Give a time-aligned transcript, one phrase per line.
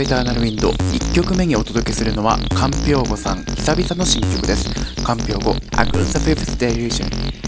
[0.00, 3.44] エターナルウィンド1曲目にお届けするのはカンピョーゴさん。
[3.44, 4.68] 久々の新曲です。
[5.02, 7.47] カンピョーゴアグルサフィフスデリュージョン。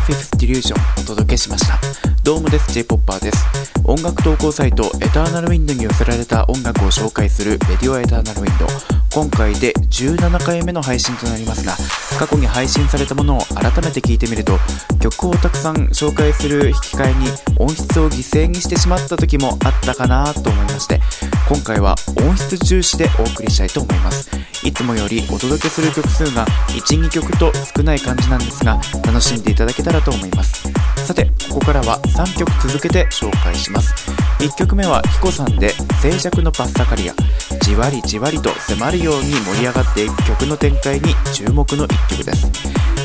[0.00, 1.80] ーフィフディリしました。
[2.22, 3.46] どうもです、j p o p e r です。
[3.84, 8.66] 音楽投稿サイトエターナルウィンドに寄せられた音楽を紹介するレディオエターナルウィンド。
[9.12, 11.74] 今回で17回目の配信となりますが、
[12.18, 14.58] 過去に配信されたものを改めて聞いてみると、
[15.00, 17.28] 曲をたくさん紹介する引き換えに
[17.58, 21.00] 音質を犠牲にしてしまった時もあったかなと思いまして、
[21.48, 24.30] 今回は音質重視でお送りしたいと思います。
[24.62, 30.70] いつもよりお届けする曲数が1、2曲と少ない感じなんですが、楽しんでいただけたらと思います。
[31.04, 33.94] さて、ここからは3曲続けて紹介します。
[34.38, 35.70] 1曲目はヒコさんで
[36.00, 37.14] 静寂のパッサカリア。
[37.62, 42.46] じわりじわりと迫るように盛り上がっていく曲の展開に注目の1曲です。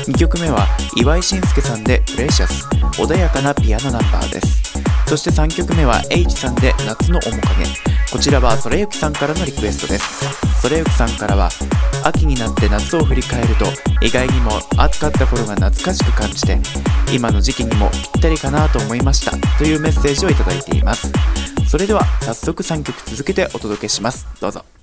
[0.08, 0.66] 2曲目は
[0.96, 2.66] 岩井慎介さんでプレシャス。
[3.00, 4.72] 穏やかなピアノナンバーです。
[5.06, 7.95] そして3曲目は H さんで夏の面影。
[8.10, 10.60] こちらはそれゆきさんからのリクエストです。
[10.60, 11.48] それゆきさんからは
[12.04, 13.66] 秋になって夏を振り返ると
[14.00, 16.58] 意外にも暑かった頃が懐かしく感じて
[17.12, 21.12] 今の時期にもぴったりかなと思いましたというメッセージをいただいています。
[21.68, 24.26] それでは早速3曲続けてお届けします。
[24.40, 24.75] どうぞ。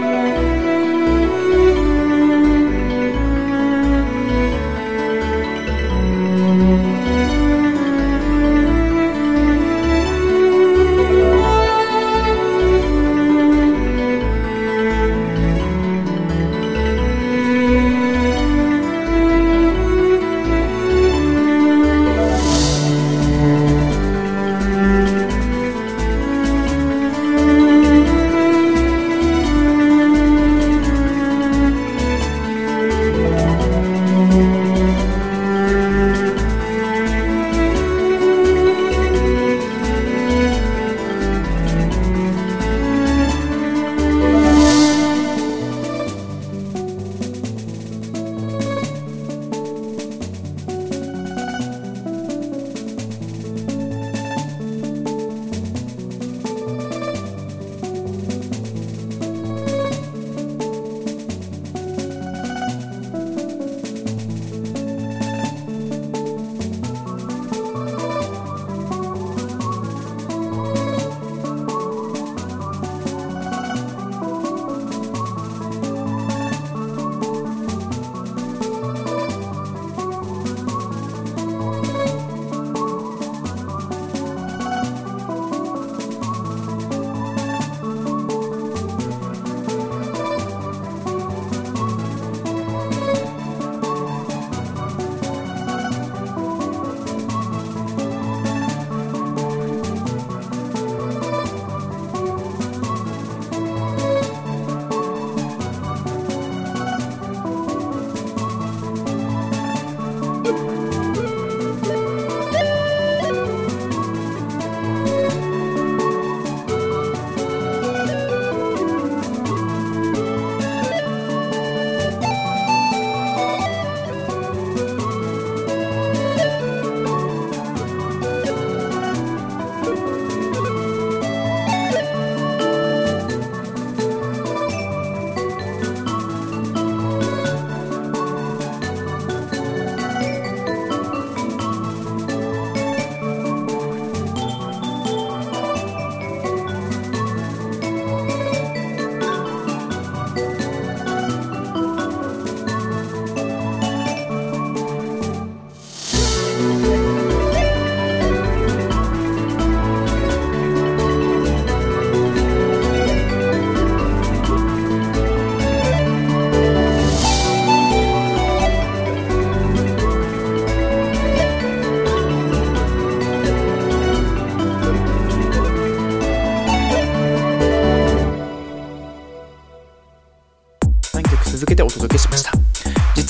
[0.00, 0.23] 続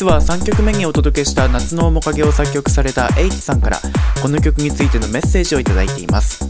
[0.04, 3.78] 実は3曲目にお届けした夏の面影を作曲された H さんから
[4.20, 6.46] この曲についてのメッセージをいただいています。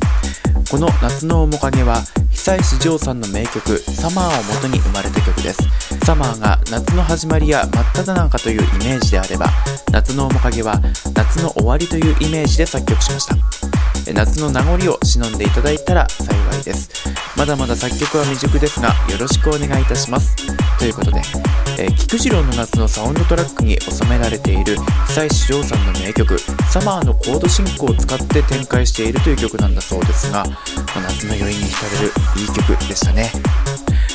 [0.68, 5.60] この夏の面影は久石譲さんの名曲「サマー」を元に生まれた曲です。
[6.04, 9.46] サマーが夏の始まりや真っ只中というイメージであれば
[9.92, 10.80] 夏の面影は
[11.14, 13.36] 夏の終わりというイメージで作曲しました。
[14.12, 16.90] 夏の名残を忍んでいただいたら幸いです。
[17.36, 20.34] まだまだ作曲は未熟ですがよろしくお願いいたします。
[20.76, 21.22] ということで、
[21.78, 24.76] えー、菊次郎の夏のサウンドトラックに収められている
[25.08, 26.38] 久石譲さんの名曲
[26.70, 30.44] 「サマーのコード進行を使って展開しているという曲なんだそうですが
[30.94, 33.30] 夏の余韻に浸れるいい曲でしたね。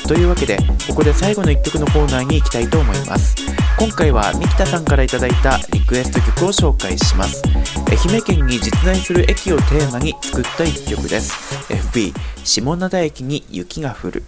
[0.08, 3.36] というわけでここで最後の1曲のコーナーに行きたいと思います。
[3.78, 7.44] 今回は三木田さんから頂いたリクエスト曲を紹介します。
[7.90, 11.34] 愛媛県に実在する駅をテーマに作った1曲です。
[11.70, 14.24] FB 下灘駅に雪が降る。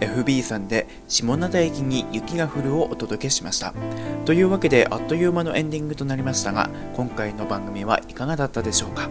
[0.00, 3.74] FB さんで下灘駅に雪が降るをお届けしました。
[4.24, 9.08] というわけであっという間のエンディングとなりましたが今回の番組はいかがだったでしょうか。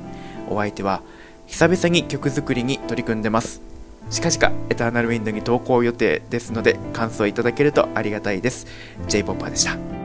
[0.50, 1.02] お相手は
[1.46, 3.62] 久々に曲作りに取り組んでます。
[4.10, 8.68] 近々エターナルウィンドに投稿予定ですので感想いただけるとありがたいです。
[9.08, 9.97] J ポッパーでした。